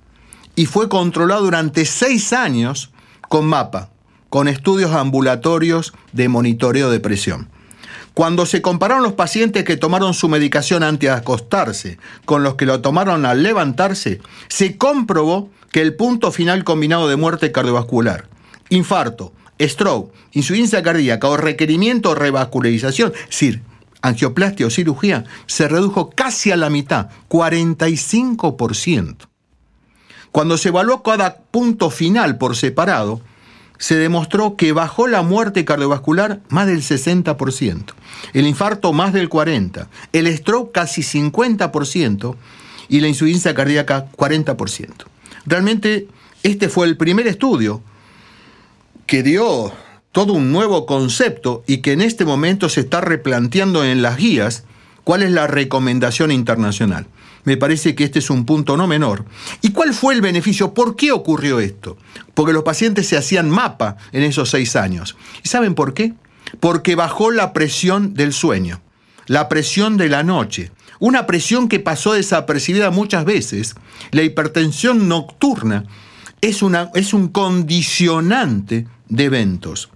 y 0.55 0.65
fue 0.65 0.89
controlado 0.89 1.43
durante 1.43 1.85
seis 1.85 2.33
años 2.33 2.91
con 3.29 3.45
mapa, 3.45 3.89
con 4.29 4.47
estudios 4.47 4.91
ambulatorios 4.91 5.93
de 6.11 6.29
monitoreo 6.29 6.89
de 6.89 6.99
presión. 6.99 7.49
Cuando 8.13 8.45
se 8.45 8.61
compararon 8.61 9.03
los 9.03 9.13
pacientes 9.13 9.63
que 9.63 9.77
tomaron 9.77 10.13
su 10.13 10.27
medicación 10.27 10.83
antes 10.83 11.09
de 11.09 11.15
acostarse 11.15 11.97
con 12.25 12.43
los 12.43 12.55
que 12.55 12.65
lo 12.65 12.81
tomaron 12.81 13.25
al 13.25 13.41
levantarse, 13.41 14.19
se 14.49 14.77
comprobó 14.77 15.49
que 15.71 15.81
el 15.81 15.95
punto 15.95 16.31
final 16.31 16.65
combinado 16.65 17.07
de 17.07 17.15
muerte 17.15 17.53
cardiovascular, 17.53 18.27
infarto, 18.69 19.31
stroke, 19.61 20.13
insuficiencia 20.33 20.83
cardíaca 20.83 21.29
o 21.29 21.37
requerimiento 21.37 22.09
de 22.09 22.19
revascularización, 22.19 23.13
es 23.13 23.27
decir, 23.27 23.61
angioplastia 24.01 24.67
o 24.67 24.69
cirugía, 24.69 25.23
se 25.45 25.69
redujo 25.69 26.09
casi 26.09 26.51
a 26.51 26.57
la 26.57 26.69
mitad, 26.69 27.09
45%. 27.29 29.27
Cuando 30.31 30.57
se 30.57 30.69
evaluó 30.69 31.03
cada 31.03 31.37
punto 31.37 31.89
final 31.89 32.37
por 32.37 32.55
separado, 32.55 33.21
se 33.81 33.95
demostró 33.97 34.55
que 34.57 34.73
bajó 34.73 35.07
la 35.07 35.23
muerte 35.23 35.65
cardiovascular 35.65 36.39
más 36.49 36.67
del 36.67 36.83
60%, 36.83 37.83
el 38.33 38.45
infarto 38.45 38.93
más 38.93 39.11
del 39.11 39.27
40%, 39.27 39.87
el 40.13 40.37
stroke 40.37 40.71
casi 40.71 41.01
50% 41.01 42.35
y 42.89 42.99
la 42.99 43.07
insuficiencia 43.07 43.55
cardíaca 43.55 44.05
40%. 44.15 44.91
Realmente 45.47 46.07
este 46.43 46.69
fue 46.69 46.85
el 46.85 46.95
primer 46.95 47.25
estudio 47.25 47.81
que 49.07 49.23
dio 49.23 49.73
todo 50.11 50.33
un 50.33 50.51
nuevo 50.51 50.85
concepto 50.85 51.63
y 51.65 51.77
que 51.77 51.93
en 51.93 52.01
este 52.01 52.23
momento 52.23 52.69
se 52.69 52.81
está 52.81 53.01
replanteando 53.01 53.83
en 53.83 54.03
las 54.03 54.17
guías 54.17 54.63
¿Cuál 55.03 55.23
es 55.23 55.31
la 55.31 55.47
recomendación 55.47 56.31
internacional? 56.31 57.07
Me 57.43 57.57
parece 57.57 57.95
que 57.95 58.03
este 58.03 58.19
es 58.19 58.29
un 58.29 58.45
punto 58.45 58.77
no 58.77 58.87
menor. 58.87 59.25
¿Y 59.61 59.71
cuál 59.71 59.93
fue 59.93 60.13
el 60.13 60.21
beneficio? 60.21 60.73
¿Por 60.73 60.95
qué 60.95 61.11
ocurrió 61.11 61.59
esto? 61.59 61.97
Porque 62.33 62.53
los 62.53 62.63
pacientes 62.63 63.07
se 63.07 63.17
hacían 63.17 63.49
mapa 63.49 63.97
en 64.11 64.23
esos 64.23 64.49
seis 64.49 64.75
años. 64.75 65.15
¿Y 65.43 65.49
saben 65.49 65.75
por 65.75 65.93
qué? 65.93 66.13
Porque 66.59 66.95
bajó 66.95 67.31
la 67.31 67.53
presión 67.53 68.13
del 68.13 68.33
sueño, 68.33 68.81
la 69.25 69.49
presión 69.49 69.97
de 69.97 70.09
la 70.09 70.23
noche, 70.23 70.71
una 70.99 71.25
presión 71.25 71.67
que 71.67 71.79
pasó 71.79 72.13
desapercibida 72.13 72.91
muchas 72.91 73.25
veces. 73.25 73.75
La 74.11 74.21
hipertensión 74.21 75.07
nocturna 75.07 75.85
es, 76.41 76.61
una, 76.61 76.91
es 76.93 77.13
un 77.13 77.29
condicionante 77.29 78.87
de 79.09 79.23
eventos. 79.23 79.89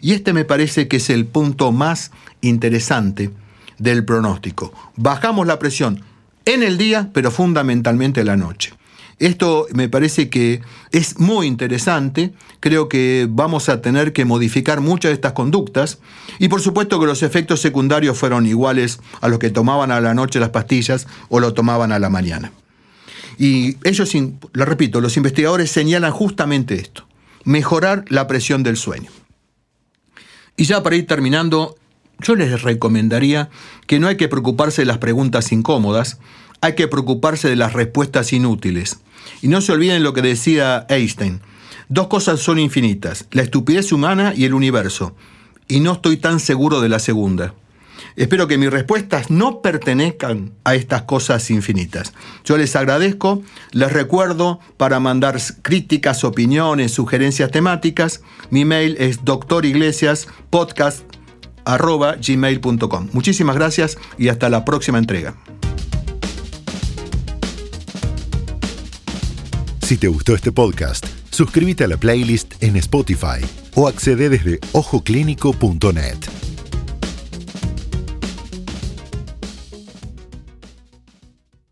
Y 0.00 0.12
este 0.12 0.32
me 0.32 0.44
parece 0.44 0.88
que 0.88 0.96
es 0.96 1.10
el 1.10 1.26
punto 1.26 1.72
más 1.72 2.10
interesante 2.40 3.30
del 3.78 4.04
pronóstico. 4.04 4.72
Bajamos 4.96 5.46
la 5.46 5.58
presión 5.58 6.02
en 6.54 6.62
el 6.62 6.78
día, 6.78 7.10
pero 7.12 7.30
fundamentalmente 7.30 8.20
en 8.20 8.26
la 8.26 8.36
noche. 8.36 8.72
Esto 9.18 9.66
me 9.72 9.88
parece 9.88 10.30
que 10.30 10.62
es 10.92 11.18
muy 11.18 11.46
interesante, 11.46 12.32
creo 12.60 12.88
que 12.88 13.26
vamos 13.28 13.68
a 13.68 13.82
tener 13.82 14.12
que 14.12 14.24
modificar 14.24 14.80
muchas 14.80 15.10
de 15.10 15.14
estas 15.14 15.32
conductas 15.32 15.98
y 16.38 16.48
por 16.48 16.60
supuesto 16.60 17.00
que 17.00 17.06
los 17.06 17.22
efectos 17.22 17.60
secundarios 17.60 18.16
fueron 18.16 18.46
iguales 18.46 19.00
a 19.20 19.28
los 19.28 19.40
que 19.40 19.50
tomaban 19.50 19.90
a 19.90 20.00
la 20.00 20.14
noche 20.14 20.38
las 20.38 20.50
pastillas 20.50 21.06
o 21.28 21.40
lo 21.40 21.52
tomaban 21.52 21.90
a 21.92 21.98
la 21.98 22.10
mañana. 22.10 22.52
Y 23.38 23.76
ellos, 23.84 24.12
lo 24.52 24.64
repito, 24.64 25.00
los 25.00 25.16
investigadores 25.16 25.70
señalan 25.70 26.12
justamente 26.12 26.76
esto, 26.76 27.06
mejorar 27.44 28.04
la 28.08 28.26
presión 28.26 28.62
del 28.62 28.76
sueño. 28.76 29.10
Y 30.56 30.64
ya 30.64 30.82
para 30.82 30.96
ir 30.96 31.06
terminando, 31.06 31.76
yo 32.20 32.34
les 32.34 32.62
recomendaría 32.62 33.50
que 33.86 33.98
no 33.98 34.08
hay 34.08 34.16
que 34.16 34.28
preocuparse 34.28 34.82
de 34.82 34.86
las 34.86 34.98
preguntas 34.98 35.52
incómodas, 35.52 36.18
hay 36.60 36.74
que 36.74 36.88
preocuparse 36.88 37.48
de 37.48 37.56
las 37.56 37.72
respuestas 37.72 38.32
inútiles. 38.32 38.98
Y 39.42 39.48
no 39.48 39.60
se 39.60 39.72
olviden 39.72 40.02
lo 40.02 40.12
que 40.12 40.22
decía 40.22 40.86
Einstein. 40.88 41.40
Dos 41.88 42.08
cosas 42.08 42.40
son 42.40 42.58
infinitas, 42.58 43.26
la 43.30 43.42
estupidez 43.42 43.92
humana 43.92 44.32
y 44.36 44.44
el 44.44 44.54
universo. 44.54 45.14
Y 45.68 45.80
no 45.80 45.92
estoy 45.92 46.16
tan 46.16 46.40
seguro 46.40 46.80
de 46.80 46.88
la 46.88 46.98
segunda. 46.98 47.54
Espero 48.16 48.48
que 48.48 48.58
mis 48.58 48.70
respuestas 48.70 49.30
no 49.30 49.62
pertenezcan 49.62 50.52
a 50.64 50.74
estas 50.74 51.02
cosas 51.02 51.50
infinitas. 51.50 52.14
Yo 52.44 52.56
les 52.56 52.74
agradezco, 52.74 53.42
les 53.70 53.92
recuerdo 53.92 54.58
para 54.76 54.98
mandar 54.98 55.40
críticas, 55.62 56.24
opiniones, 56.24 56.92
sugerencias 56.92 57.50
temáticas. 57.50 58.22
Mi 58.50 58.64
mail 58.64 58.96
es 58.98 59.24
doctoriglesiaspodcast.gmail.com. 61.68 63.08
Muchísimas 63.12 63.56
gracias 63.56 63.98
y 64.16 64.28
hasta 64.28 64.48
la 64.48 64.64
próxima 64.64 64.98
entrega. 64.98 65.34
Si 69.82 69.96
te 69.96 70.08
gustó 70.08 70.34
este 70.34 70.52
podcast, 70.52 71.06
suscríbete 71.30 71.84
a 71.84 71.88
la 71.88 71.96
playlist 71.96 72.62
en 72.62 72.76
Spotify 72.76 73.40
o 73.74 73.88
accede 73.88 74.28
desde 74.28 74.60
ojoclínico.net. 74.72 76.47